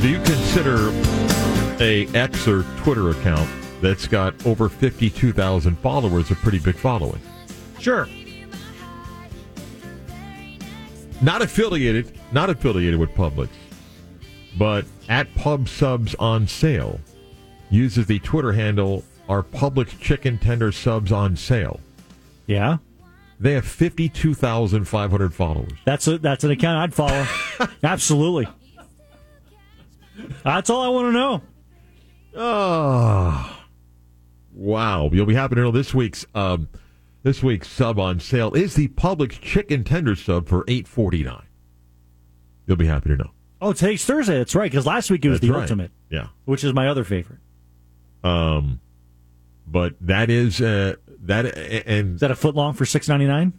do 0.00 0.08
you 0.08 0.18
consider 0.22 0.90
a 1.82 2.06
X 2.14 2.46
or 2.46 2.62
Twitter 2.78 3.10
account 3.10 3.48
that's 3.80 4.06
got 4.06 4.34
over 4.46 4.68
52,000 4.68 5.76
followers 5.78 6.30
a 6.30 6.34
pretty 6.36 6.58
big 6.58 6.76
following? 6.76 7.20
Sure. 7.80 8.08
Not 11.20 11.42
affiliated, 11.42 12.16
not 12.30 12.48
affiliated 12.48 13.00
with 13.00 13.10
Publix, 13.10 13.48
but 14.56 14.84
at 15.08 15.32
Pub 15.34 15.68
Subs 15.68 16.14
on 16.16 16.46
sale 16.46 17.00
uses 17.70 18.06
the 18.06 18.20
Twitter 18.20 18.52
handle 18.52 19.02
our 19.28 19.42
Publix 19.42 19.98
chicken 20.00 20.38
tender 20.38 20.70
subs 20.70 21.10
on 21.10 21.36
sale. 21.36 21.80
Yeah. 22.46 22.78
They 23.40 23.52
have 23.52 23.66
52,500 23.66 25.34
followers. 25.34 25.72
That's 25.84 26.06
a 26.08 26.18
that's 26.18 26.44
an 26.44 26.50
account 26.50 26.78
I'd 26.78 26.94
follow. 26.94 27.26
Absolutely. 27.82 28.48
That's 30.44 30.70
all 30.70 30.82
I 30.82 30.88
want 30.88 31.08
to 31.08 31.12
know. 31.12 31.42
Oh, 32.36 33.58
wow! 34.52 35.10
You'll 35.12 35.26
be 35.26 35.34
happy 35.34 35.54
to 35.56 35.60
know 35.62 35.70
this 35.70 35.94
week's 35.94 36.26
um, 36.34 36.68
this 37.22 37.42
week's 37.42 37.68
sub 37.68 37.98
on 37.98 38.20
sale 38.20 38.52
is 38.54 38.74
the 38.74 38.88
Publix 38.88 39.40
chicken 39.40 39.82
tender 39.84 40.14
sub 40.14 40.46
for 40.46 40.64
eight 40.68 40.86
forty 40.86 41.24
nine. 41.24 41.46
You'll 42.66 42.76
be 42.76 42.86
happy 42.86 43.08
to 43.10 43.16
know. 43.16 43.30
Oh, 43.60 43.72
today's 43.72 44.04
Thursday. 44.04 44.38
That's 44.38 44.54
right. 44.54 44.70
Because 44.70 44.86
last 44.86 45.10
week 45.10 45.24
it 45.24 45.30
was 45.30 45.40
That's 45.40 45.48
the 45.50 45.54
right. 45.54 45.62
ultimate. 45.62 45.90
Yeah, 46.10 46.28
which 46.44 46.62
is 46.64 46.72
my 46.74 46.88
other 46.88 47.02
favorite. 47.02 47.40
Um, 48.22 48.80
but 49.66 49.94
that 50.02 50.30
is 50.30 50.60
uh, 50.60 50.96
that 51.22 51.46
and 51.86 52.14
is 52.14 52.20
that 52.20 52.30
a 52.30 52.36
foot 52.36 52.54
long 52.54 52.74
for 52.74 52.84
six 52.84 53.08
ninety 53.08 53.26
nine? 53.26 53.52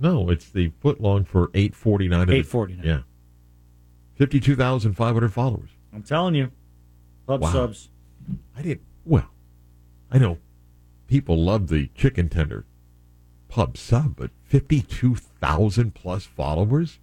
No, 0.00 0.30
it's 0.30 0.48
the 0.50 0.72
foot 0.80 1.00
long 1.00 1.24
for 1.24 1.50
eight 1.54 1.76
forty 1.76 2.08
nine. 2.08 2.28
Eight 2.30 2.46
forty 2.46 2.74
nine. 2.74 2.84
Yeah. 2.84 3.00
52,500 4.22 5.32
followers. 5.32 5.70
I'm 5.92 6.04
telling 6.04 6.36
you. 6.36 6.52
Club 7.26 7.40
wow. 7.40 7.52
subs. 7.52 7.90
I 8.56 8.62
did 8.62 8.78
Well, 9.04 9.28
I 10.12 10.18
know 10.18 10.38
people 11.08 11.42
love 11.42 11.66
the 11.66 11.88
chicken 11.96 12.28
tender 12.28 12.64
pub 13.48 13.76
sub, 13.76 14.14
but 14.14 14.30
52,000 14.44 15.92
plus 15.96 16.24
followers 16.24 17.00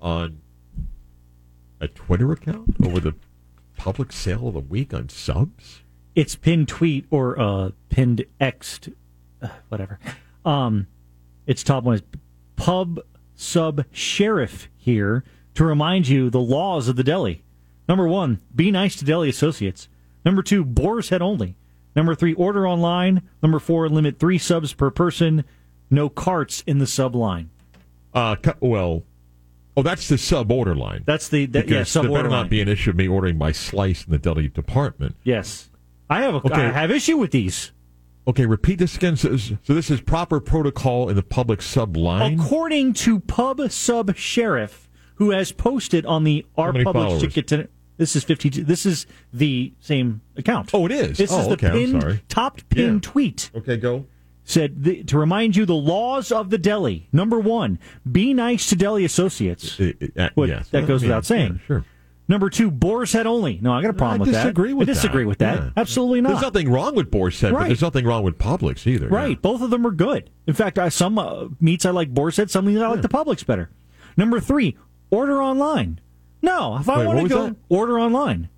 on 0.00 0.40
a 1.82 1.88
Twitter 1.88 2.32
account 2.32 2.76
over 2.82 2.98
the 2.98 3.14
Publix 3.78 4.14
sale 4.14 4.48
of 4.48 4.54
the 4.54 4.60
week 4.60 4.94
on 4.94 5.10
subs? 5.10 5.82
It's 6.14 6.34
pinned 6.34 6.68
tweet 6.68 7.04
or 7.10 7.38
uh, 7.38 7.70
pinned 7.90 8.24
X, 8.40 8.80
uh, 9.42 9.48
whatever. 9.68 10.00
Um, 10.46 10.86
it's 11.46 11.62
top 11.62 11.84
one 11.84 11.96
is 11.96 12.02
pub 12.56 13.00
sub 13.34 13.84
sheriff 13.92 14.70
here 14.78 15.24
to 15.58 15.64
remind 15.64 16.06
you 16.06 16.30
the 16.30 16.40
laws 16.40 16.86
of 16.86 16.94
the 16.94 17.02
deli. 17.02 17.42
Number 17.88 18.06
one, 18.06 18.40
be 18.54 18.70
nice 18.70 18.94
to 18.94 19.04
deli 19.04 19.28
associates. 19.28 19.88
Number 20.24 20.40
two, 20.40 20.64
Boar's 20.64 21.08
Head 21.08 21.20
only. 21.20 21.56
Number 21.96 22.14
three, 22.14 22.32
order 22.34 22.64
online. 22.64 23.22
Number 23.42 23.58
four, 23.58 23.88
limit 23.88 24.20
three 24.20 24.38
subs 24.38 24.72
per 24.72 24.92
person. 24.92 25.44
No 25.90 26.08
carts 26.08 26.62
in 26.64 26.78
the 26.78 26.86
sub 26.86 27.16
line. 27.16 27.50
Uh, 28.14 28.36
well, 28.60 29.02
oh, 29.76 29.82
that's 29.82 30.08
the 30.08 30.16
sub 30.16 30.52
order 30.52 30.76
line. 30.76 31.02
That's 31.06 31.28
the 31.28 31.46
that, 31.46 31.68
yeah 31.68 31.82
sub 31.82 32.04
there 32.04 32.12
better 32.12 32.28
not 32.28 32.42
line. 32.42 32.48
be 32.50 32.60
an 32.60 32.68
issue 32.68 32.90
of 32.90 32.96
me 32.96 33.08
ordering 33.08 33.36
my 33.36 33.50
slice 33.50 34.04
in 34.04 34.12
the 34.12 34.18
deli 34.18 34.46
department. 34.46 35.16
yes, 35.24 35.70
I 36.08 36.22
have 36.22 36.34
a, 36.34 36.38
Okay. 36.38 36.54
I 36.54 36.70
have 36.70 36.92
issue 36.92 37.16
with 37.16 37.32
these. 37.32 37.72
Okay, 38.28 38.46
repeat 38.46 38.78
this 38.78 38.94
again. 38.94 39.16
So, 39.16 39.36
so 39.36 39.56
this 39.66 39.90
is 39.90 40.00
proper 40.00 40.38
protocol 40.38 41.08
in 41.08 41.16
the 41.16 41.22
Publix 41.22 41.62
sub 41.62 41.96
line. 41.96 42.38
According 42.38 42.92
to 42.92 43.18
Pub 43.18 43.72
Sub 43.72 44.14
Sheriff, 44.14 44.87
who 45.18 45.30
has 45.30 45.52
posted 45.52 46.04
on 46.06 46.24
the 46.24 46.44
Our 46.56 46.72
Public 46.72 46.84
followers? 46.84 47.20
Ticket, 47.20 47.46
to, 47.48 47.68
this 47.96 48.16
is 48.16 48.24
fifty 48.24 48.50
two. 48.50 48.64
This 48.64 48.86
is 48.86 49.06
the 49.32 49.72
same 49.80 50.20
account. 50.36 50.70
Oh, 50.72 50.86
it 50.86 50.92
is? 50.92 51.18
This 51.18 51.32
Oh, 51.32 51.40
is 51.40 51.46
the 51.48 51.52
okay, 51.54 51.66
I'm 51.68 51.72
pinned, 51.72 52.02
sorry. 52.02 52.22
top 52.28 52.60
pinned 52.70 53.04
Yeah. 53.04 53.10
tweet. 53.12 53.50
Okay, 53.54 53.76
go. 53.76 54.06
Said 54.44 54.82
the, 54.82 55.02
to 55.04 55.18
remind 55.18 55.56
you 55.56 55.66
the 55.66 55.74
laws 55.74 56.32
of 56.32 56.48
the 56.48 56.56
deli. 56.56 57.06
Number 57.12 57.38
one, 57.38 57.78
be 58.10 58.32
nice 58.32 58.68
to 58.70 58.76
deli 58.76 59.04
associates. 59.04 59.78
Uh, 59.78 59.92
uh, 60.16 60.28
What- 60.34 60.48
yes, 60.48 60.68
that 60.70 60.86
goes 60.86 61.02
Yeah, 61.02 61.08
without 61.08 61.26
saying. 61.26 61.52
yeah, 61.60 61.66
sure. 61.66 61.84
Number 62.30 62.48
two, 62.50 62.70
Boar's 62.70 63.12
Head 63.12 63.26
only. 63.26 63.58
No, 63.62 63.72
I 63.72 63.80
got 63.82 63.88
a 63.90 63.94
problem 63.94 64.20
I 64.20 64.24
with 64.24 64.32
that. 64.32 64.42
disagree 64.44 64.74
with 64.74 64.88
I 64.88 64.92
disagree 64.92 65.24
that. 65.24 65.28
with 65.28 65.38
that. 65.38 65.56
Yeah. 65.58 65.70
Absolutely 65.78 66.20
not. 66.20 66.28
There's 66.30 66.42
nothing 66.42 66.70
wrong 66.70 66.94
with 66.94 67.10
Boar's 67.10 67.40
Head, 67.40 67.52
but 67.54 67.66
there's 67.68 67.80
nothing 67.82 68.04
wrong 68.06 68.22
with 68.22 68.36
Publix 68.38 68.86
either. 68.86 69.08
Right. 69.08 69.40
Both 69.40 69.62
of 69.62 69.70
them 69.70 69.86
are 69.86 69.90
good. 69.90 70.28
In 70.46 70.52
fact, 70.54 70.78
I, 70.78 70.90
some 70.90 71.18
uh, 71.18 71.48
meats 71.60 71.84
I 71.86 71.90
like 71.90 72.12
Boar's 72.12 72.36
Head, 72.36 72.50
some 72.50 72.66
meats 72.66 72.80
I 72.80 72.86
like 72.88 73.00
the 73.02 73.08
Publix 73.08 73.44
better. 73.46 73.70
Number 74.18 74.40
three, 74.40 74.76
order 75.10 75.42
online. 75.42 76.00
No, 76.42 76.76
if 76.78 76.88
I 76.88 76.98
Wait, 76.98 77.06
want 77.06 77.20
to 77.20 77.28
go, 77.28 77.46
that? 77.48 77.56
order 77.68 77.98
online. 77.98 78.48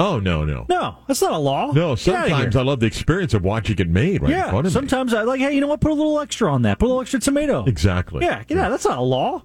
Oh 0.00 0.20
no, 0.20 0.44
no, 0.44 0.64
No, 0.68 0.98
that's 1.08 1.20
not 1.22 1.32
a 1.32 1.38
law. 1.38 1.72
no. 1.72 1.96
Sometimes. 1.96 2.54
I 2.54 2.62
love 2.62 2.78
the 2.78 2.86
experience 2.86 3.34
of 3.34 3.42
watching 3.42 3.76
it 3.78 3.88
made 3.88 4.22
right 4.22 4.30
in 4.30 4.36
yeah. 4.38 4.50
front 4.50 4.66
of 4.66 4.72
me. 4.72 4.74
Sometimes 4.74 5.12
I 5.12 5.22
like, 5.22 5.40
hey, 5.40 5.52
you 5.52 5.60
know 5.60 5.66
what? 5.66 5.80
Put 5.80 5.90
a 5.90 5.94
little 5.94 6.20
extra 6.20 6.52
on 6.52 6.62
that. 6.62 6.78
Put 6.78 6.86
a 6.86 6.88
little 6.88 7.00
extra 7.02 7.18
tomato. 7.18 7.64
Exactly. 7.64 8.24
Yeah, 8.24 8.38
out. 8.38 8.46
That's 8.48 8.84
not 8.84 8.98
a 8.98 9.02
law. 9.02 9.42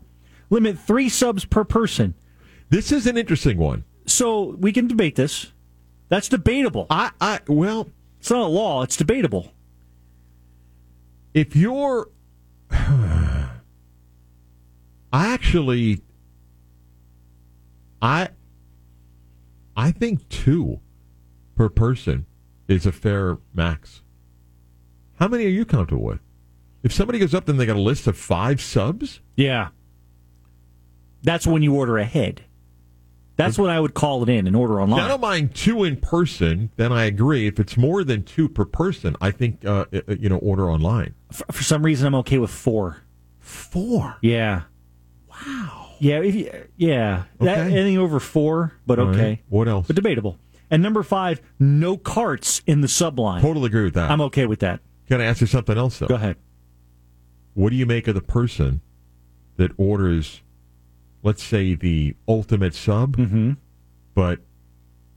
Limit 0.52 0.78
three 0.78 1.10
subs 1.10 1.44
per 1.46 1.64
person. 1.64 2.14
This 2.70 2.92
is 2.92 3.08
an 3.08 3.18
interesting 3.18 3.58
one. 3.58 3.84
So 4.06 4.56
we 4.60 4.72
can 4.72 4.88
debate 4.88 5.16
this. 5.16 5.52
That's 6.10 6.30
debatable. 6.30 6.86
I, 6.90 7.10
I, 7.20 7.40
well, 7.48 7.90
It's 8.20 8.30
not 8.30 8.42
a 8.42 8.46
law. 8.48 8.84
It's 8.84 8.96
debatable. 8.98 9.52
if 11.34 11.56
you're, 11.56 12.10
I 12.72 13.48
actually, 15.12 16.02
I, 18.04 18.30
I 19.78 19.92
think 19.92 20.28
two 20.28 20.82
per 21.56 21.70
person 21.70 22.26
is 22.68 22.86
a 22.86 22.92
fair 22.92 23.38
max. 23.54 24.02
How 25.20 25.30
many 25.30 25.46
are 25.46 25.50
you 25.50 25.64
comfortable 25.64 26.04
with? 26.04 26.20
If 26.84 26.92
somebody 26.92 27.18
goes 27.18 27.34
up 27.34 27.46
then 27.46 27.56
they 27.56 27.66
got 27.66 27.78
a 27.78 27.82
list 27.82 28.06
of 28.06 28.18
five 28.18 28.62
subs, 28.62 29.22
Yeah. 29.38 29.70
That's 31.24 31.48
when 31.48 31.64
you 31.64 31.74
order 31.74 31.98
ahead. 31.98 32.44
That's 33.38 33.58
when 33.58 33.70
I 33.70 33.80
would 33.80 33.94
call 33.94 34.22
it 34.24 34.30
in 34.30 34.46
and 34.46 34.56
order 34.58 34.82
online. 34.82 35.00
I 35.00 35.08
don't 35.08 35.22
mind 35.22 35.56
two 35.56 35.86
in 35.86 35.96
person. 35.96 36.70
Then 36.76 36.92
I 36.92 37.06
agree. 37.06 37.48
If 37.48 37.62
it's 37.62 37.78
more 37.78 38.04
than 38.04 38.24
two 38.24 38.50
per 38.50 38.66
person, 38.66 39.16
I 39.22 39.32
think 39.32 39.66
uh, 39.66 39.86
uh, 39.94 40.02
you 40.20 40.28
know 40.28 40.38
order 40.38 40.70
online. 40.70 41.16
For, 41.32 41.46
for 41.52 41.64
some 41.64 41.84
reason, 41.84 42.08
I'm 42.08 42.16
okay 42.16 42.38
with 42.38 42.52
four. 42.52 42.98
Four. 43.40 44.18
Yeah. 44.22 44.64
Wow. 45.30 45.83
Yeah. 46.00 46.20
If 46.22 46.36
you, 46.36 46.52
yeah. 46.78 47.24
That, 47.40 47.58
Okay. 47.68 47.78
anything 47.80 47.98
over 47.98 48.20
four, 48.20 48.74
but 48.86 49.00
All 49.00 49.06
right. 49.08 49.16
okay. 49.16 49.42
What 49.50 49.68
else? 49.68 49.88
But 49.88 49.96
debatable. 49.96 50.38
And 50.72 50.82
number 50.82 51.04
five, 51.04 51.42
no 51.60 51.98
carts 51.98 52.62
in 52.66 52.82
the 52.82 52.88
subline. 52.88 53.42
Totally 53.42 53.68
agree 53.68 53.84
with 53.84 53.94
that. 53.94 54.10
I'm 54.10 54.22
okay 54.22 54.46
with 54.46 54.60
that. 54.60 54.80
Can 55.08 55.22
I 55.22 55.26
ask 55.26 55.42
you 55.42 55.48
something 55.48 55.78
else 55.78 56.00
though? 56.00 56.08
Go 56.08 56.16
ahead. 56.16 56.38
What 57.54 57.70
do 57.70 57.76
you 57.76 57.86
make 57.86 58.08
of 58.08 58.16
the 58.16 58.22
person 58.22 58.82
that 59.58 59.72
orders, 59.78 60.42
let's 61.22 61.44
say, 61.44 61.76
the 61.76 62.16
ultimate 62.28 62.74
sub, 62.74 63.18
Mm-hmm. 63.18 63.52
but 64.16 64.40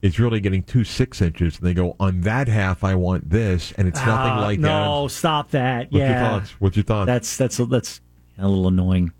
is 0.02 0.20
really 0.20 0.40
getting 0.40 0.62
two 0.62 0.84
six 0.84 1.22
inches, 1.22 1.58
and 1.58 1.66
they 1.66 1.72
go 1.72 1.96
on 1.98 2.20
that 2.20 2.48
half, 2.48 2.84
I 2.84 2.94
want 2.94 3.30
this, 3.30 3.72
and 3.72 3.88
it's 3.88 3.98
nothing 4.00 4.32
Ah, 4.32 4.40
like 4.42 4.60
no, 4.60 5.04
that. 5.04 5.10
stop 5.14 5.50
that. 5.52 5.84
What's 5.86 5.94
your 5.94 6.06
yeah. 6.06 6.28
thoughts? 6.38 6.50
What's 6.60 6.76
your 6.76 6.84
thoughts? 6.84 7.06
That's 7.06 7.36
that's 7.38 7.56
that's 7.56 8.00
a 8.36 8.46
little 8.46 8.68
annoying. 8.68 9.12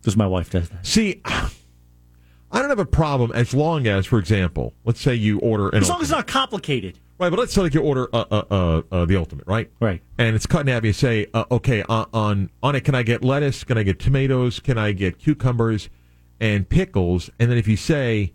Because 0.00 0.16
my 0.16 0.26
wife 0.26 0.50
does 0.50 0.68
that. 0.70 0.86
See, 0.86 1.20
I 1.24 2.58
don't 2.58 2.68
have 2.70 2.78
a 2.78 2.86
problem 2.86 3.30
as 3.32 3.54
long 3.54 3.86
as, 3.86 4.06
for 4.06 4.18
example, 4.18 4.74
let's 4.84 5.00
say 5.00 5.14
you 5.14 5.38
order 5.40 5.68
an 5.68 5.82
As 5.82 5.88
long 5.88 5.98
as 5.98 6.04
it's 6.08 6.10
not 6.10 6.26
complicated. 6.26 6.98
right, 7.18 7.30
but 7.30 7.38
let's 7.38 7.52
say 7.52 7.60
like 7.60 7.74
you 7.74 7.80
order 7.82 8.08
uh, 8.12 8.24
uh, 8.30 8.42
uh, 8.50 8.82
uh, 8.90 9.04
the 9.04 9.16
ultimate, 9.16 9.46
right? 9.46 9.70
Right. 9.78 10.02
And 10.18 10.34
it's 10.34 10.46
cut 10.46 10.62
in 10.62 10.66
half. 10.68 10.84
You 10.84 10.92
say, 10.92 11.26
uh, 11.34 11.44
okay, 11.50 11.82
uh, 11.88 12.06
on 12.12 12.50
on 12.62 12.74
it, 12.74 12.80
can 12.82 12.94
I 12.94 13.02
get 13.02 13.22
lettuce? 13.22 13.62
Can 13.62 13.78
I 13.78 13.82
get 13.82 13.98
tomatoes? 13.98 14.58
Can 14.58 14.78
I 14.78 14.92
get 14.92 15.18
cucumbers 15.18 15.88
and 16.40 16.68
pickles? 16.68 17.30
And 17.38 17.50
then 17.50 17.58
if 17.58 17.68
you 17.68 17.76
say, 17.76 18.32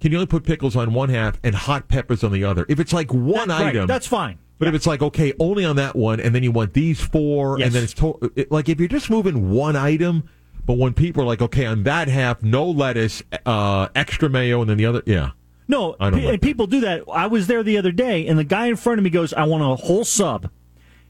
can 0.00 0.12
you 0.12 0.18
only 0.18 0.26
put 0.26 0.44
pickles 0.44 0.76
on 0.76 0.92
one 0.94 1.08
half 1.08 1.40
and 1.42 1.54
hot 1.54 1.88
peppers 1.88 2.22
on 2.22 2.30
the 2.32 2.44
other? 2.44 2.64
If 2.68 2.78
it's 2.78 2.92
like 2.92 3.12
one 3.12 3.48
That- 3.48 3.60
right, 3.60 3.66
item, 3.68 3.86
That's 3.86 4.06
fine. 4.06 4.38
But 4.60 4.66
if 4.68 4.74
it's 4.74 4.86
like 4.88 5.02
okay, 5.02 5.32
only 5.40 5.64
on 5.64 5.76
that 5.76 5.94
one, 5.96 6.18
and 6.20 6.34
then 6.34 6.42
you 6.42 6.50
want 6.52 6.74
these 6.74 7.00
four, 7.00 7.58
Yes. 7.58 7.66
and 7.66 7.74
then 7.76 7.82
it's 7.84 7.94
to- 7.94 8.32
it, 8.36 8.50
like 8.52 8.68
if 8.68 8.78
you're 8.78 8.88
just 8.88 9.08
moving 9.08 9.50
one 9.50 9.74
item, 9.76 10.28
but 10.68 10.74
when 10.76 10.92
people 10.92 11.22
are 11.22 11.26
like, 11.26 11.40
okay, 11.42 11.64
on 11.66 11.82
that 11.84 12.06
half, 12.08 12.42
no 12.42 12.66
lettuce, 12.68 13.22
uh, 13.46 13.88
extra 13.96 14.28
mayo, 14.28 14.60
and 14.60 14.68
then 14.70 14.76
the 14.76 14.84
other, 14.86 15.02
yeah, 15.06 15.30
No, 15.66 15.96
I 15.98 16.10
don't 16.10 16.20
pe- 16.20 16.24
like 16.26 16.32
and 16.34 16.42
people 16.42 16.66
do 16.66 16.80
that. 16.80 17.02
I 17.12 17.26
was 17.26 17.46
there 17.46 17.62
the 17.62 17.78
other 17.78 17.90
day, 17.90 18.26
and 18.26 18.38
the 18.38 18.44
guy 18.44 18.66
in 18.66 18.76
front 18.76 18.98
of 18.98 19.04
me 19.04 19.10
goes, 19.10 19.32
"I 19.32 19.44
want 19.44 19.62
a 19.62 19.84
whole 19.86 20.04
sub, 20.04 20.48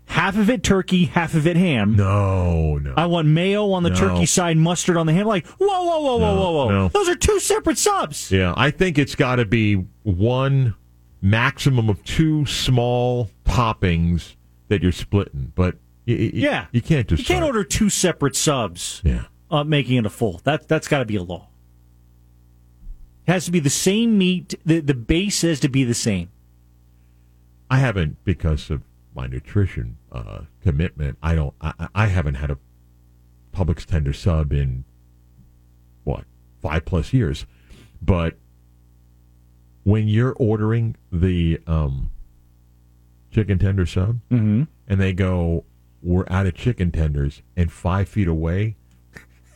half 0.06 0.38
of 0.38 0.48
it 0.48 0.62
turkey, 0.62 1.04
half 1.06 1.34
of 1.34 1.46
it 1.46 1.56
ham. 1.56 1.96
no, 1.96 2.78
no, 2.78 2.94
I 2.96 3.06
want 3.06 3.26
mayo 3.28 3.70
on 3.72 3.82
the 3.82 3.90
No. 3.90 3.96
turkey 3.96 4.26
side, 4.26 4.56
mustard 4.56 4.96
on 4.96 5.06
the 5.06 5.12
ham." 5.12 5.26
Like, 5.26 5.46
whoa, 5.46 5.66
whoa, 5.66 6.00
whoa, 6.00 6.16
whoa, 6.18 6.34
No, 6.34 6.40
whoa, 6.40 6.52
whoa! 6.52 6.68
no. 6.70 6.88
Those 6.88 7.08
are 7.08 7.14
two 7.16 7.38
separate 7.40 7.78
subs. 7.78 8.30
yeah, 8.32 8.54
I 8.56 8.70
think 8.70 8.96
it's 8.98 9.14
got 9.14 9.36
to 9.36 9.44
be 9.44 9.74
one 10.04 10.74
maximum 11.20 11.88
of 11.88 12.02
two 12.04 12.46
small 12.46 13.28
toppings 13.44 14.36
that 14.68 14.82
you're 14.82 14.92
splitting, 14.92 15.50
but 15.56 15.74
y- 16.06 16.14
y- 16.14 16.30
Yeah, 16.34 16.66
you 16.72 16.80
can't 16.80 17.08
just 17.08 17.20
you 17.22 17.26
can't 17.26 17.38
start- 17.38 17.54
order 17.56 17.64
two 17.64 17.90
separate 17.90 18.36
subs, 18.36 19.02
yeah. 19.04 19.24
Uh, 19.50 19.64
making 19.64 19.96
it 19.96 20.06
a 20.06 20.10
full. 20.10 20.40
That 20.44 20.68
that's 20.68 20.88
got 20.88 20.98
to 21.00 21.04
be 21.04 21.16
a 21.16 21.22
law. 21.22 21.48
It 23.26 23.32
has 23.32 23.44
to 23.46 23.50
be 23.50 23.60
the 23.60 23.70
same 23.70 24.16
meat. 24.18 24.54
The 24.64 24.80
the 24.80 24.94
base 24.94 25.42
has 25.42 25.60
to 25.60 25.68
be 25.68 25.84
the 25.84 25.94
same. 25.94 26.30
I 27.70 27.78
haven't 27.78 28.24
because 28.24 28.70
of 28.70 28.82
my 29.14 29.26
nutrition 29.26 29.98
uh, 30.12 30.42
commitment. 30.62 31.18
I 31.22 31.34
don't. 31.34 31.54
I, 31.60 31.88
I 31.94 32.06
haven't 32.06 32.34
had 32.36 32.50
a 32.50 32.58
Publix 33.52 33.84
tender 33.84 34.12
sub 34.12 34.52
in 34.52 34.84
what 36.04 36.24
five 36.62 36.84
plus 36.84 37.12
years, 37.12 37.44
but 38.00 38.36
when 39.84 40.06
you're 40.08 40.34
ordering 40.38 40.96
the 41.10 41.60
um, 41.66 42.10
chicken 43.30 43.58
tender 43.58 43.86
sub, 43.86 44.20
Mm-hmm. 44.30 44.64
and 44.86 45.00
they 45.00 45.12
go, 45.12 45.64
"We're 46.02 46.26
out 46.30 46.46
of 46.46 46.54
chicken 46.54 46.90
tenders," 46.92 47.42
and 47.56 47.70
five 47.72 48.08
feet 48.08 48.28
away, 48.28 48.76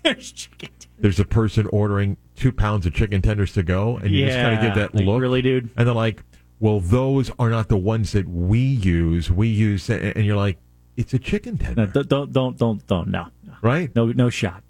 There's 0.14 0.32
chicken. 0.32 0.69
there's 0.99 1.20
a 1.20 1.25
person 1.25 1.66
ordering 1.72 2.16
two 2.37 2.50
pounds 2.52 2.87
of 2.87 2.94
chicken 2.94 3.22
tenders 3.22 3.52
to 3.54 3.62
go, 3.62 3.96
and 3.99 4.10
you 4.10 4.26
just 4.26 4.37
kind 4.38 4.54
of 4.56 4.60
give 4.62 4.75
that 4.75 4.94
like, 4.94 5.04
look, 5.04 5.20
Really, 5.20 5.43
dude? 5.43 5.70
and 5.76 5.87
they're 5.87 5.94
like, 5.94 6.22
"Well, 6.60 6.81
those 6.81 7.31
are 7.38 7.50
not 7.50 7.69
the 7.69 7.76
ones 7.76 8.12
that 8.12 8.28
we 8.28 8.58
use. 8.60 9.31
We 9.31 9.49
use," 9.49 9.88
and 9.88 10.25
you're 10.25 10.37
like, 10.37 10.58
"It's 10.96 11.14
a 11.14 11.19
chicken 11.20 11.56
tender, 11.58 11.87
No, 11.94 12.02
don't 12.02 12.32
don't 12.32 12.56
don't 12.58 12.87
don't 12.87 13.08
no 13.08 13.26
no 13.44 13.52
right?" 13.62 13.94
no 13.94 14.06
no 14.06 14.28
shot. 14.28 14.62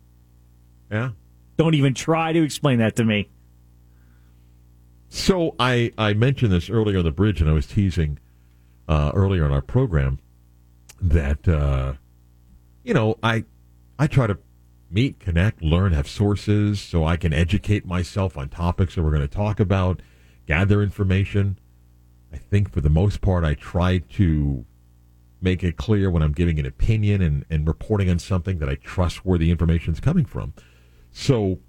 Yeah. 0.91 1.11
Don't 1.57 1.75
even 1.75 1.95
try 1.95 2.33
to 2.33 2.43
explain 2.43 2.79
that 2.81 2.97
to 2.97 3.05
me. 3.05 3.29
So 5.09 5.55
I 5.59 5.93
I 5.99 6.15
mentioned 6.15 6.53
this 6.53 6.71
earlier 6.71 6.99
on 6.99 7.05
the 7.05 7.11
bridge, 7.13 7.41
and 7.41 7.49
I 7.49 7.53
was 7.53 7.67
teasing 7.67 8.19
uh, 8.89 9.13
earlier 9.15 9.45
in 9.47 9.53
our 9.53 9.63
program 9.63 10.19
that 11.01 11.47
uh, 11.47 11.95
you 12.85 12.95
know 12.95 13.19
I 13.23 13.45
I 13.99 14.07
try 14.07 14.27
to 14.27 14.39
meet, 14.93 15.19
connect, 15.19 15.63
learn, 15.63 15.93
have 15.93 16.09
sources, 16.09 16.81
so 16.81 17.05
I 17.05 17.17
can 17.17 17.33
educate 17.33 17.87
myself 17.87 18.37
on 18.37 18.49
topics 18.49 18.95
that 18.95 19.03
we're 19.03 19.11
going 19.11 19.23
to 19.23 19.29
talk 19.29 19.59
about, 19.59 20.01
gather 20.47 20.83
information. 20.83 21.59
I 22.33 22.37
think 22.37 22.71
for 22.73 22.81
the 22.81 22.91
most 22.91 23.21
part, 23.21 23.45
I 23.45 23.55
try 23.55 23.99
to 23.99 24.65
make 25.41 25.65
it 25.65 25.77
clear 25.77 26.11
when 26.11 26.23
I'm 26.23 26.33
giving 26.33 26.59
an 26.59 26.67
opinion 26.67 27.21
and, 27.21 27.45
and 27.51 27.67
reporting 27.67 28.09
on 28.09 28.19
something 28.19 28.59
that 28.59 28.69
I 28.69 28.77
trust 28.77 29.25
where 29.25 29.39
the 29.39 29.51
information 29.51 29.93
is 29.93 30.01
coming 30.01 30.25
from. 30.25 30.55
So, 31.11 31.61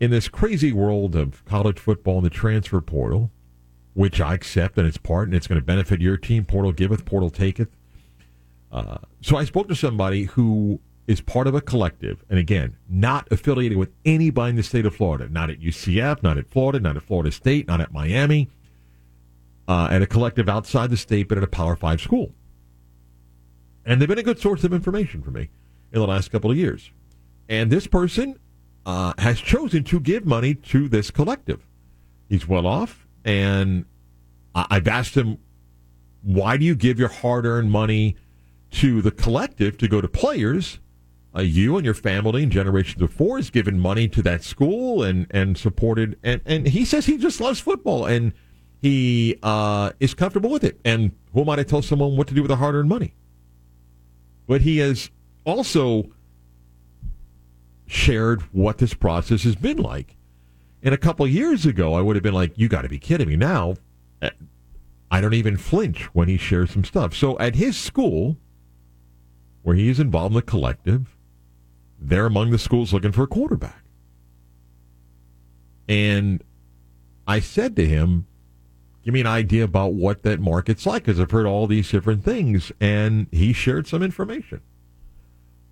in 0.00 0.10
this 0.10 0.28
crazy 0.28 0.72
world 0.72 1.14
of 1.14 1.44
college 1.44 1.78
football 1.78 2.18
and 2.18 2.26
the 2.26 2.30
transfer 2.30 2.80
portal, 2.80 3.30
which 3.94 4.20
I 4.20 4.34
accept 4.34 4.78
and 4.78 4.86
it's 4.86 4.96
part 4.96 5.28
and 5.28 5.36
it's 5.36 5.46
going 5.46 5.60
to 5.60 5.64
benefit 5.64 6.00
your 6.00 6.16
team, 6.16 6.44
portal 6.44 6.72
giveth, 6.72 7.04
portal 7.04 7.30
taketh. 7.30 7.68
Uh, 8.70 8.98
so 9.20 9.36
I 9.36 9.44
spoke 9.44 9.68
to 9.68 9.76
somebody 9.76 10.24
who 10.24 10.80
is 11.06 11.20
part 11.20 11.46
of 11.46 11.54
a 11.54 11.60
collective, 11.60 12.24
and 12.30 12.38
again, 12.38 12.76
not 12.88 13.26
affiliated 13.32 13.76
with 13.76 13.90
anybody 14.04 14.50
in 14.50 14.56
the 14.56 14.62
state 14.62 14.86
of 14.86 14.94
Florida, 14.94 15.28
not 15.28 15.50
at 15.50 15.60
UCF, 15.60 16.22
not 16.22 16.38
at 16.38 16.48
Florida, 16.48 16.78
not 16.78 16.96
at 16.96 17.02
Florida 17.02 17.32
State, 17.32 17.66
not 17.66 17.80
at 17.80 17.92
Miami, 17.92 18.48
uh, 19.66 19.88
at 19.90 20.00
a 20.02 20.06
collective 20.06 20.48
outside 20.48 20.90
the 20.90 20.96
state, 20.96 21.28
but 21.28 21.38
at 21.38 21.44
a 21.44 21.48
Power 21.48 21.74
Five 21.74 22.00
school. 22.00 22.32
And 23.84 24.00
they've 24.00 24.08
been 24.08 24.18
a 24.18 24.22
good 24.22 24.38
source 24.38 24.62
of 24.62 24.72
information 24.72 25.22
for 25.22 25.32
me 25.32 25.50
in 25.92 26.00
the 26.00 26.06
last 26.06 26.30
couple 26.30 26.50
of 26.50 26.56
years. 26.56 26.90
And 27.48 27.70
this 27.70 27.86
person 27.88 28.38
uh, 28.86 29.12
has 29.18 29.40
chosen 29.40 29.82
to 29.84 29.98
give 29.98 30.24
money 30.24 30.54
to 30.54 30.88
this 30.88 31.10
collective. 31.10 31.66
He's 32.28 32.46
well 32.46 32.66
off, 32.66 33.06
and 33.24 33.84
I- 34.54 34.66
I've 34.70 34.88
asked 34.88 35.16
him, 35.16 35.38
why 36.22 36.56
do 36.56 36.64
you 36.64 36.76
give 36.76 36.98
your 37.00 37.08
hard 37.08 37.44
earned 37.44 37.72
money 37.72 38.16
to 38.70 39.02
the 39.02 39.10
collective 39.10 39.76
to 39.78 39.88
go 39.88 40.00
to 40.00 40.06
players? 40.08 40.78
Uh, 41.34 41.40
you 41.40 41.76
and 41.76 41.84
your 41.84 41.94
family 41.94 42.42
and 42.42 42.52
generations 42.52 42.98
before 42.98 43.38
has 43.38 43.48
given 43.48 43.78
money 43.80 44.06
to 44.06 44.20
that 44.22 44.44
school 44.44 45.02
and, 45.02 45.26
and 45.30 45.56
supported, 45.56 46.18
and, 46.22 46.42
and 46.44 46.68
he 46.68 46.84
says 46.84 47.06
he 47.06 47.16
just 47.16 47.40
loves 47.40 47.58
football 47.58 48.04
and 48.04 48.32
he 48.82 49.38
uh, 49.42 49.92
is 49.98 50.12
comfortable 50.12 50.50
with 50.50 50.64
it. 50.64 50.78
And 50.84 51.12
who 51.32 51.40
am 51.40 51.48
I 51.48 51.56
to 51.56 51.64
tell 51.64 51.80
someone 51.80 52.16
what 52.16 52.26
to 52.28 52.34
do 52.34 52.42
with 52.42 52.48
their 52.48 52.58
hard 52.58 52.74
earned 52.74 52.88
money? 52.88 53.14
But 54.46 54.60
he 54.60 54.78
has 54.78 55.10
also 55.44 56.10
shared 57.86 58.42
what 58.52 58.78
this 58.78 58.92
process 58.92 59.44
has 59.44 59.54
been 59.54 59.78
like. 59.78 60.16
And 60.82 60.94
a 60.94 60.98
couple 60.98 61.26
years 61.26 61.64
ago, 61.64 61.94
I 61.94 62.00
would 62.00 62.16
have 62.16 62.22
been 62.22 62.34
like, 62.34 62.58
you 62.58 62.68
got 62.68 62.82
to 62.82 62.88
be 62.88 62.98
kidding 62.98 63.28
me. 63.28 63.36
Now, 63.36 63.76
eh, 64.20 64.30
I 65.10 65.20
don't 65.20 65.34
even 65.34 65.56
flinch 65.56 66.04
when 66.14 66.28
he 66.28 66.36
shares 66.36 66.72
some 66.72 66.84
stuff. 66.84 67.14
So 67.14 67.38
at 67.38 67.54
his 67.54 67.78
school, 67.78 68.36
where 69.62 69.76
he 69.76 69.88
is 69.88 70.00
involved 70.00 70.32
in 70.32 70.36
the 70.36 70.42
collective, 70.42 71.16
they're 72.08 72.26
among 72.26 72.50
the 72.50 72.58
schools 72.58 72.92
looking 72.92 73.12
for 73.12 73.22
a 73.22 73.28
quarterback. 73.28 73.82
And 75.88 76.42
I 77.26 77.40
said 77.40 77.76
to 77.76 77.86
him, 77.86 78.26
give 79.04 79.14
me 79.14 79.20
an 79.20 79.26
idea 79.26 79.64
about 79.64 79.94
what 79.94 80.22
that 80.22 80.40
market's 80.40 80.86
like 80.86 81.04
because 81.04 81.20
I've 81.20 81.30
heard 81.30 81.46
all 81.46 81.66
these 81.66 81.90
different 81.90 82.24
things. 82.24 82.72
And 82.80 83.26
he 83.30 83.52
shared 83.52 83.86
some 83.86 84.02
information. 84.02 84.60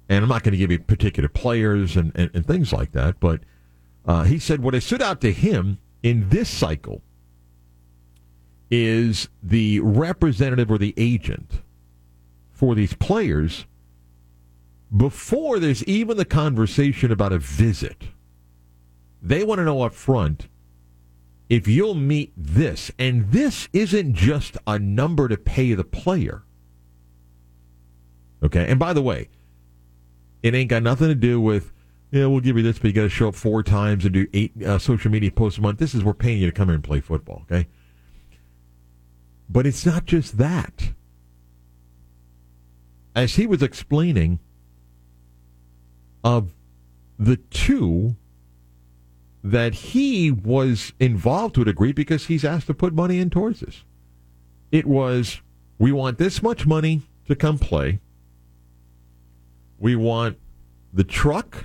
And 0.08 0.24
I'm 0.24 0.28
not 0.28 0.42
going 0.42 0.52
to 0.52 0.58
give 0.58 0.70
you 0.70 0.78
particular 0.78 1.28
players 1.28 1.96
and, 1.96 2.12
and, 2.14 2.30
and 2.34 2.44
things 2.44 2.72
like 2.72 2.92
that, 2.92 3.20
but 3.20 3.40
uh, 4.06 4.24
he 4.24 4.38
said 4.38 4.60
what 4.60 4.74
has 4.74 4.84
stood 4.84 5.02
out 5.02 5.20
to 5.20 5.32
him 5.32 5.78
in 6.02 6.28
this 6.30 6.48
cycle 6.48 7.02
is 8.70 9.28
the 9.42 9.80
representative 9.80 10.70
or 10.70 10.78
the 10.78 10.94
agent 10.96 11.62
for 12.50 12.74
these 12.74 12.94
players 12.94 13.66
before 14.94 15.58
there's 15.58 15.84
even 15.84 16.16
the 16.16 16.25
conversation 16.25 17.12
about 17.12 17.32
a 17.32 17.38
visit. 17.38 18.08
They 19.22 19.44
want 19.44 19.58
to 19.58 19.64
know 19.64 19.82
up 19.82 19.94
front 19.94 20.48
if 21.48 21.66
you'll 21.66 21.94
meet 21.94 22.32
this, 22.37 22.90
and 22.98 23.31
this 23.32 23.69
isn't 23.72 24.14
just 24.14 24.56
a 24.66 24.78
number 24.78 25.28
to 25.28 25.37
pay 25.37 25.75
the 25.75 25.84
player. 25.84 26.44
Okay, 28.42 28.66
and 28.69 28.78
by 28.78 28.92
the 28.92 29.02
way, 29.02 29.28
it 30.42 30.54
ain't 30.54 30.70
got 30.70 30.82
nothing 30.82 31.08
to 31.08 31.14
do 31.14 31.40
with, 31.40 31.72
yeah, 32.10 32.26
we'll 32.26 32.40
give 32.40 32.56
you 32.56 32.62
this, 32.62 32.78
but 32.78 32.88
you 32.88 32.92
got 32.92 33.02
to 33.02 33.08
show 33.08 33.28
up 33.28 33.34
four 33.34 33.62
times 33.62 34.04
and 34.04 34.14
do 34.14 34.26
eight 34.32 34.52
uh, 34.62 34.78
social 34.78 35.10
media 35.10 35.31
posts 35.31 35.58
a 35.58 35.60
month. 35.62 35.78
This 35.78 35.94
is, 35.94 36.02
we're 36.02 36.14
paying 36.14 36.40
you 36.40 36.46
to 36.46 36.52
come 36.52 36.69
here 36.69 36.76
and 36.76 36.84
play 36.84 37.00
football, 37.00 37.42
okay? 37.50 37.69
But 39.48 39.66
it's 39.66 39.84
not 39.84 40.06
just 40.06 40.38
that. 40.38 40.92
As 43.14 43.35
he 43.35 43.47
was 43.47 43.62
explaining, 43.62 44.38
of 46.22 46.54
the 47.18 47.36
two 47.36 48.16
that 49.42 49.74
he 49.74 50.30
was 50.30 50.92
involved 51.00 51.54
to 51.54 51.62
a 51.62 51.64
degree 51.64 51.92
because 51.92 52.26
he's 52.26 52.44
asked 52.44 52.66
to 52.66 52.74
put 52.74 52.92
money 52.92 53.18
in 53.18 53.30
towards 53.30 53.60
this. 53.60 53.84
It 54.70 54.86
was, 54.86 55.40
we 55.78 55.92
want 55.92 56.18
this 56.18 56.42
much 56.42 56.66
money 56.66 57.02
to 57.26 57.34
come 57.34 57.58
play. 57.58 58.00
We 59.78 59.96
want 59.96 60.38
the 60.92 61.04
truck, 61.04 61.64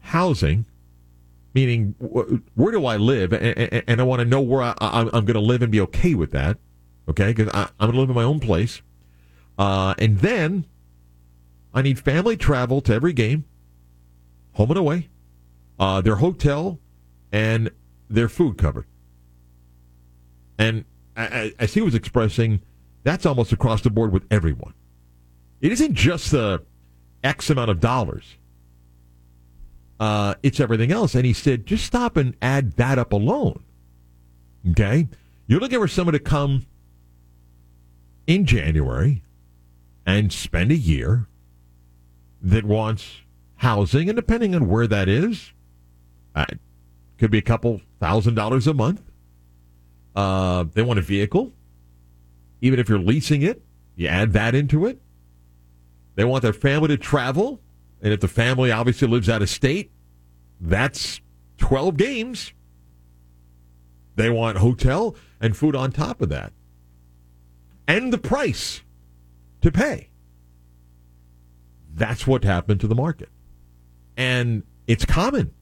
housing, 0.00 0.64
meaning 1.54 1.94
where 1.98 2.72
do 2.72 2.84
I 2.84 2.96
live, 2.96 3.32
and, 3.32 4.00
I 4.00 4.04
want 4.04 4.20
to 4.20 4.24
know 4.24 4.40
where 4.40 4.74
I'm 4.80 5.08
going 5.08 5.26
to 5.34 5.40
live 5.40 5.62
and 5.62 5.70
be 5.70 5.80
okay 5.82 6.14
with 6.14 6.32
that, 6.32 6.58
okay? 7.08 7.32
Because 7.32 7.52
I'm 7.54 7.70
going 7.78 7.92
to 7.92 8.00
live 8.00 8.08
in 8.08 8.14
my 8.16 8.24
own 8.24 8.40
place, 8.40 8.82
uh, 9.56 9.94
and 9.98 10.18
then 10.18 10.66
I 11.74 11.82
need 11.82 11.98
family 11.98 12.36
travel 12.36 12.80
to 12.82 12.94
every 12.94 13.12
game, 13.12 13.44
home 14.52 14.70
and 14.70 14.78
away, 14.78 15.08
uh, 15.78 16.00
their 16.00 16.16
hotel, 16.16 16.78
and 17.30 17.70
their 18.08 18.28
food 18.28 18.58
covered. 18.58 18.86
And 20.58 20.84
as 21.16 21.74
he 21.74 21.80
was 21.80 21.94
expressing, 21.94 22.60
that's 23.04 23.26
almost 23.26 23.52
across 23.52 23.82
the 23.82 23.90
board 23.90 24.12
with 24.12 24.24
everyone. 24.30 24.74
It 25.60 25.72
isn't 25.72 25.94
just 25.94 26.30
the 26.30 26.64
X 27.22 27.50
amount 27.50 27.70
of 27.70 27.80
dollars. 27.80 28.36
Uh, 30.00 30.34
it's 30.42 30.60
everything 30.60 30.92
else. 30.92 31.14
And 31.14 31.26
he 31.26 31.32
said, 31.32 31.66
just 31.66 31.84
stop 31.84 32.16
and 32.16 32.36
add 32.40 32.72
that 32.72 32.98
up 32.98 33.12
alone. 33.12 33.62
Okay? 34.70 35.08
You're 35.46 35.60
looking 35.60 35.80
for 35.80 35.88
someone 35.88 36.12
to 36.12 36.20
come 36.20 36.66
in 38.26 38.44
January 38.44 39.22
and 40.06 40.32
spend 40.32 40.70
a 40.70 40.76
year 40.76 41.26
that 42.42 42.64
wants 42.64 43.22
housing, 43.56 44.08
and 44.08 44.16
depending 44.16 44.54
on 44.54 44.68
where 44.68 44.86
that 44.86 45.08
is, 45.08 45.52
uh, 46.34 46.46
could 47.18 47.30
be 47.30 47.38
a 47.38 47.42
couple 47.42 47.80
thousand 48.00 48.34
dollars 48.34 48.66
a 48.66 48.74
month. 48.74 49.02
Uh, 50.14 50.64
they 50.72 50.82
want 50.82 50.98
a 50.98 51.02
vehicle, 51.02 51.52
even 52.60 52.78
if 52.78 52.88
you're 52.88 52.98
leasing 52.98 53.42
it, 53.42 53.62
you 53.96 54.06
add 54.06 54.32
that 54.32 54.54
into 54.54 54.86
it. 54.86 55.00
They 56.14 56.24
want 56.24 56.42
their 56.42 56.52
family 56.52 56.88
to 56.88 56.96
travel, 56.96 57.60
and 58.00 58.12
if 58.12 58.20
the 58.20 58.28
family 58.28 58.72
obviously 58.72 59.08
lives 59.08 59.28
out 59.28 59.42
of 59.42 59.48
state, 59.48 59.90
that's 60.60 61.20
12 61.58 61.96
games. 61.96 62.52
They 64.16 64.30
want 64.30 64.58
hotel 64.58 65.14
and 65.40 65.56
food 65.56 65.76
on 65.76 65.92
top 65.92 66.20
of 66.20 66.28
that, 66.30 66.52
and 67.86 68.12
the 68.12 68.18
price 68.18 68.82
to 69.60 69.70
pay. 69.70 70.10
That's 71.98 72.26
what 72.26 72.44
happened 72.44 72.80
to 72.80 72.86
the 72.86 72.94
market. 72.94 73.28
And 74.16 74.62
it's 74.86 75.04
common. 75.04 75.52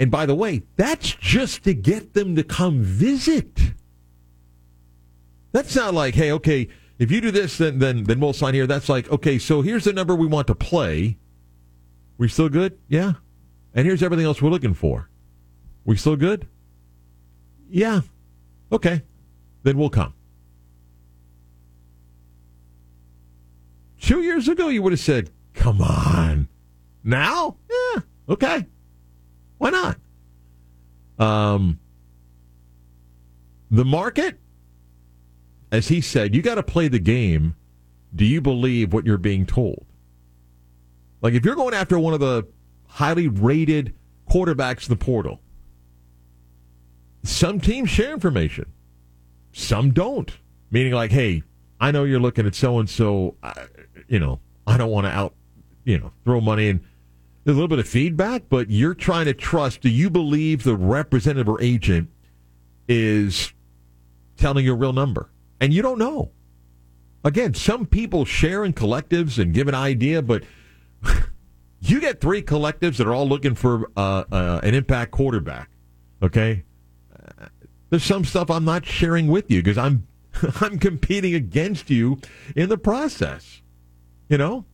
And 0.00 0.10
by 0.10 0.26
the 0.26 0.34
way, 0.34 0.62
that's 0.76 1.12
just 1.12 1.64
to 1.64 1.74
get 1.74 2.14
them 2.14 2.34
to 2.36 2.42
come 2.42 2.82
visit. 2.82 3.58
That's 5.52 5.76
not 5.76 5.94
like, 5.94 6.14
hey, 6.14 6.32
okay, 6.32 6.68
if 6.98 7.10
you 7.10 7.20
do 7.20 7.30
this, 7.30 7.58
then 7.58 7.78
then 7.78 8.04
then 8.04 8.20
we'll 8.20 8.32
sign 8.32 8.54
here. 8.54 8.66
That's 8.66 8.88
like, 8.88 9.10
okay, 9.10 9.38
so 9.38 9.62
here's 9.62 9.84
the 9.84 9.92
number 9.92 10.14
we 10.14 10.26
want 10.26 10.46
to 10.48 10.54
play. 10.54 11.18
We 12.18 12.28
still 12.28 12.48
good? 12.48 12.78
Yeah. 12.88 13.14
And 13.74 13.86
here's 13.86 14.02
everything 14.02 14.26
else 14.26 14.40
we're 14.40 14.50
looking 14.50 14.74
for. 14.74 15.08
We 15.84 15.96
still 15.96 16.16
good? 16.16 16.48
Yeah. 17.68 18.02
Okay. 18.70 19.02
Then 19.62 19.78
we'll 19.78 19.90
come. 19.90 20.14
Two 24.12 24.20
years 24.20 24.46
ago, 24.46 24.68
you 24.68 24.82
would 24.82 24.92
have 24.92 25.00
said, 25.00 25.30
come 25.54 25.80
on. 25.80 26.46
Now? 27.02 27.56
Yeah. 27.70 28.02
Okay. 28.28 28.66
Why 29.56 29.70
not? 29.70 29.96
Um, 31.18 31.80
the 33.70 33.86
market, 33.86 34.38
as 35.70 35.88
he 35.88 36.02
said, 36.02 36.34
you 36.34 36.42
got 36.42 36.56
to 36.56 36.62
play 36.62 36.88
the 36.88 36.98
game. 36.98 37.56
Do 38.14 38.26
you 38.26 38.42
believe 38.42 38.92
what 38.92 39.06
you're 39.06 39.16
being 39.16 39.46
told? 39.46 39.86
Like 41.22 41.32
if 41.32 41.42
you're 41.42 41.54
going 41.54 41.72
after 41.72 41.98
one 41.98 42.12
of 42.12 42.20
the 42.20 42.46
highly 42.88 43.28
rated 43.28 43.94
quarterbacks 44.30 44.82
in 44.82 44.90
the 44.90 45.02
portal, 45.02 45.40
some 47.22 47.60
teams 47.60 47.88
share 47.88 48.12
information, 48.12 48.70
some 49.52 49.90
don't. 49.94 50.36
Meaning, 50.70 50.92
like, 50.92 51.12
hey, 51.12 51.44
I 51.80 51.90
know 51.90 52.04
you're 52.04 52.20
looking 52.20 52.46
at 52.46 52.54
so 52.54 52.78
and 52.78 52.90
so. 52.90 53.36
You 54.08 54.18
know, 54.18 54.40
I 54.66 54.76
don't 54.76 54.90
want 54.90 55.06
to 55.06 55.10
out, 55.10 55.34
you 55.84 55.98
know, 55.98 56.12
throw 56.24 56.40
money 56.40 56.68
in. 56.68 56.84
There's 57.44 57.56
a 57.56 57.60
little 57.60 57.68
bit 57.68 57.80
of 57.80 57.88
feedback, 57.88 58.44
but 58.48 58.70
you're 58.70 58.94
trying 58.94 59.26
to 59.26 59.34
trust. 59.34 59.80
Do 59.80 59.88
you 59.88 60.10
believe 60.10 60.62
the 60.62 60.76
representative 60.76 61.48
or 61.48 61.60
agent 61.60 62.08
is 62.88 63.52
telling 64.36 64.64
you 64.64 64.72
a 64.72 64.76
real 64.76 64.92
number? 64.92 65.30
And 65.60 65.72
you 65.72 65.82
don't 65.82 65.98
know. 65.98 66.30
Again, 67.24 67.54
some 67.54 67.86
people 67.86 68.24
share 68.24 68.64
in 68.64 68.72
collectives 68.72 69.38
and 69.38 69.54
give 69.54 69.68
an 69.68 69.74
idea, 69.74 70.22
but 70.22 70.44
you 71.80 72.00
get 72.00 72.20
three 72.20 72.42
collectives 72.42 72.96
that 72.96 73.06
are 73.06 73.12
all 73.12 73.28
looking 73.28 73.54
for 73.54 73.90
uh, 73.96 74.24
uh, 74.30 74.60
an 74.62 74.74
impact 74.74 75.12
quarterback. 75.12 75.68
Okay, 76.22 76.64
there's 77.90 78.04
some 78.04 78.24
stuff 78.24 78.50
I'm 78.50 78.64
not 78.64 78.86
sharing 78.86 79.28
with 79.28 79.50
you 79.50 79.62
because 79.62 79.78
I'm 79.78 80.06
I'm 80.60 80.78
competing 80.78 81.34
against 81.34 81.90
you 81.90 82.18
in 82.56 82.68
the 82.68 82.78
process. 82.78 83.61
You 84.28 84.38
know, 84.38 84.64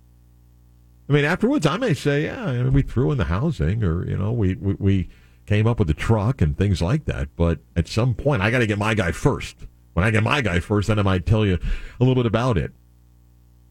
I 1.08 1.12
mean, 1.12 1.24
afterwards 1.24 1.66
I 1.66 1.76
may 1.78 1.94
say, 1.94 2.24
yeah, 2.24 2.68
we 2.68 2.82
threw 2.82 3.10
in 3.12 3.18
the 3.18 3.24
housing, 3.24 3.82
or 3.82 4.06
you 4.08 4.16
know, 4.16 4.32
we 4.32 4.54
we, 4.54 4.74
we 4.74 5.08
came 5.46 5.66
up 5.66 5.78
with 5.78 5.88
the 5.88 5.94
truck 5.94 6.42
and 6.42 6.56
things 6.56 6.82
like 6.82 7.06
that. 7.06 7.34
But 7.34 7.60
at 7.74 7.88
some 7.88 8.14
point, 8.14 8.42
I 8.42 8.50
got 8.50 8.58
to 8.58 8.66
get 8.66 8.78
my 8.78 8.94
guy 8.94 9.12
first. 9.12 9.56
When 9.94 10.04
I 10.04 10.10
get 10.10 10.22
my 10.22 10.42
guy 10.42 10.60
first, 10.60 10.88
then 10.88 10.98
I 10.98 11.02
might 11.02 11.26
tell 11.26 11.44
you 11.44 11.54
a 11.54 12.04
little 12.04 12.14
bit 12.14 12.26
about 12.26 12.58
it. 12.58 12.72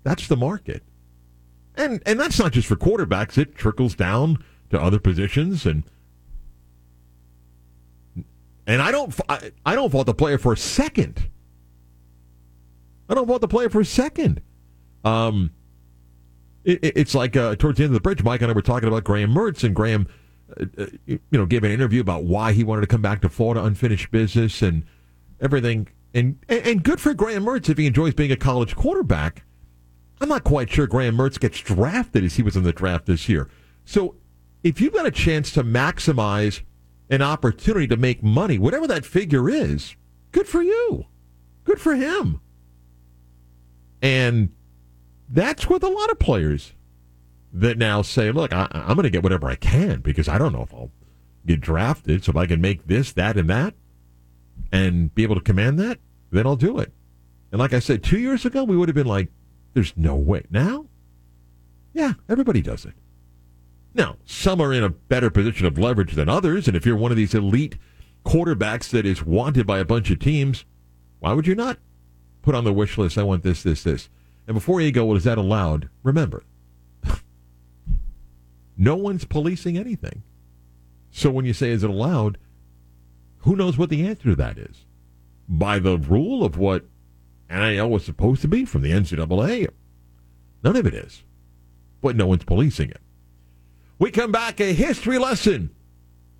That's 0.03 0.27
the 0.27 0.35
market. 0.35 0.83
And 1.75 2.01
and 2.05 2.19
that's 2.19 2.39
not 2.39 2.51
just 2.51 2.67
for 2.67 2.75
quarterbacks; 2.75 3.37
it 3.37 3.55
trickles 3.55 3.93
down 3.93 4.43
to 4.71 4.81
other 4.81 4.99
positions, 4.99 5.65
and 5.65 5.83
and 8.65 8.81
I 8.81 8.91
don't 8.91 9.13
I, 9.29 9.51
I 9.65 9.75
don't 9.75 9.91
fault 9.91 10.07
the 10.07 10.13
player 10.15 10.39
for 10.39 10.53
a 10.53 10.57
second. 10.57 11.29
I 13.07 13.13
don't 13.13 13.27
fault 13.27 13.41
the 13.41 13.47
player 13.47 13.69
for 13.69 13.81
a 13.81 13.85
second. 13.85 14.41
Um, 15.05 15.51
it, 16.67 16.93
it's 16.97 17.15
like 17.15 17.35
uh, 17.35 17.55
towards 17.55 17.77
the 17.77 17.85
end 17.85 17.91
of 17.91 17.95
the 17.95 18.01
bridge, 18.01 18.23
Mike 18.23 18.41
and 18.41 18.51
I 18.51 18.53
were 18.53 18.61
talking 18.61 18.87
about 18.87 19.05
Graham 19.05 19.33
Mertz, 19.33 19.63
and 19.63 19.73
Graham, 19.73 20.07
uh, 20.59 20.65
uh 20.77 20.85
you 21.05 21.19
know, 21.31 21.45
gave 21.45 21.63
an 21.63 21.71
interview 21.71 22.01
about 22.01 22.25
why 22.25 22.51
he 22.51 22.63
wanted 22.63 22.81
to 22.81 22.87
come 22.87 23.01
back 23.01 23.21
to 23.21 23.29
Florida, 23.29 23.63
unfinished 23.63 24.11
business, 24.11 24.61
and 24.61 24.85
everything. 25.39 25.87
And 26.13 26.37
and 26.49 26.83
good 26.83 26.99
for 26.99 27.13
Graham 27.13 27.45
Mertz 27.45 27.69
if 27.69 27.77
he 27.77 27.87
enjoys 27.87 28.13
being 28.13 28.31
a 28.31 28.37
college 28.37 28.75
quarterback. 28.75 29.43
I'm 30.19 30.29
not 30.29 30.43
quite 30.43 30.69
sure 30.69 30.87
Graham 30.87 31.15
Mertz 31.15 31.39
gets 31.39 31.59
drafted 31.59 32.23
as 32.23 32.35
he 32.35 32.43
was 32.43 32.57
in 32.57 32.63
the 32.63 32.73
draft 32.73 33.05
this 33.05 33.29
year. 33.29 33.49
So 33.85 34.15
if 34.63 34.81
you've 34.81 34.93
got 34.93 35.05
a 35.05 35.11
chance 35.11 35.51
to 35.51 35.63
maximize 35.63 36.61
an 37.09 37.21
opportunity 37.21 37.87
to 37.87 37.97
make 37.97 38.23
money, 38.23 38.57
whatever 38.57 38.87
that 38.87 39.05
figure 39.05 39.49
is, 39.49 39.95
good 40.31 40.47
for 40.47 40.63
you. 40.63 41.05
Good 41.63 41.79
for 41.79 41.95
him. 41.95 42.41
And 44.01 44.49
that's 45.29 45.67
with 45.67 45.83
a 45.83 45.89
lot 45.89 46.09
of 46.11 46.19
players 46.19 46.73
that 47.53 47.77
now 47.77 48.01
say, 48.01 48.31
look, 48.31 48.53
I, 48.53 48.67
am 48.71 48.95
going 48.95 49.03
to 49.03 49.09
get 49.09 49.23
whatever 49.23 49.47
I 49.47 49.55
can 49.55 50.01
because 50.01 50.27
I 50.27 50.37
don't 50.37 50.53
know 50.53 50.63
if 50.63 50.73
I'll 50.73 50.91
get 51.45 51.61
drafted. 51.61 52.23
So 52.23 52.31
if 52.31 52.35
I 52.35 52.45
can 52.45 52.61
make 52.61 52.87
this, 52.87 53.11
that, 53.13 53.37
and 53.37 53.49
that 53.49 53.73
and 54.71 55.13
be 55.13 55.23
able 55.23 55.35
to 55.35 55.41
command 55.41 55.79
that, 55.79 55.99
then 56.31 56.45
I'll 56.45 56.55
do 56.55 56.79
it. 56.79 56.93
And 57.51 57.59
like 57.59 57.73
I 57.73 57.79
said, 57.79 58.03
two 58.03 58.19
years 58.19 58.45
ago, 58.45 58.63
we 58.63 58.75
would 58.75 58.89
have 58.89 58.95
been 58.95 59.07
like, 59.07 59.29
there's 59.73 59.93
no 59.95 60.15
way. 60.15 60.43
Now, 60.49 60.87
yeah, 61.93 62.13
everybody 62.27 62.61
does 62.61 62.85
it. 62.85 62.93
Now, 63.93 64.17
some 64.25 64.61
are 64.61 64.73
in 64.73 64.83
a 64.83 64.89
better 64.89 65.29
position 65.29 65.65
of 65.65 65.77
leverage 65.77 66.13
than 66.13 66.29
others, 66.29 66.67
and 66.67 66.75
if 66.75 66.85
you're 66.85 66.97
one 66.97 67.11
of 67.11 67.17
these 67.17 67.33
elite 67.33 67.77
quarterbacks 68.25 68.89
that 68.89 69.05
is 69.05 69.25
wanted 69.25 69.65
by 69.65 69.79
a 69.79 69.85
bunch 69.85 70.11
of 70.11 70.19
teams, 70.19 70.65
why 71.19 71.33
would 71.33 71.47
you 71.47 71.55
not 71.55 71.79
put 72.41 72.53
on 72.53 72.63
the 72.63 72.73
wish 72.73 72.97
list, 72.97 73.17
I 73.17 73.23
want 73.23 73.43
this, 73.43 73.63
this, 73.63 73.83
this? 73.83 74.09
And 74.47 74.53
before 74.53 74.79
you 74.79 74.91
go, 74.91 75.05
well, 75.05 75.17
is 75.17 75.25
that 75.25 75.37
allowed? 75.37 75.89
Remember, 76.03 76.43
no 78.77 78.95
one's 78.95 79.25
policing 79.25 79.77
anything. 79.77 80.23
So 81.11 81.29
when 81.29 81.45
you 81.45 81.53
say, 81.53 81.71
is 81.71 81.83
it 81.83 81.89
allowed? 81.89 82.37
Who 83.39 83.55
knows 83.55 83.77
what 83.77 83.89
the 83.89 84.07
answer 84.07 84.29
to 84.29 84.35
that 84.37 84.57
is? 84.57 84.85
By 85.49 85.79
the 85.79 85.97
rule 85.97 86.43
of 86.43 86.57
what 86.57 86.85
NIL 87.49 87.89
was 87.89 88.05
supposed 88.05 88.41
to 88.41 88.47
be 88.47 88.65
from 88.65 88.81
the 88.81 88.91
NCAA. 88.91 89.69
None 90.63 90.75
of 90.75 90.85
it 90.85 90.93
is. 90.93 91.23
But 92.01 92.15
no 92.15 92.27
one's 92.27 92.43
policing 92.43 92.89
it. 92.89 93.01
We 93.99 94.11
come 94.11 94.31
back, 94.31 94.59
a 94.59 94.73
history 94.73 95.17
lesson. 95.17 95.71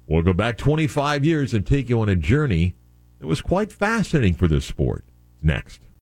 We'll 0.06 0.22
go 0.22 0.34
back 0.34 0.58
25 0.58 1.26
years 1.26 1.54
and 1.54 1.66
take 1.66 1.90
you 1.90 2.00
on 2.02 2.08
a 2.08 2.16
journey 2.16 2.76
that 3.20 3.28
was 3.28 3.42
quite 3.42 3.72
fascinating 3.72 4.36
for 4.36 4.48
this 4.48 4.66
sport. 4.66 5.04
Next. 5.42 5.82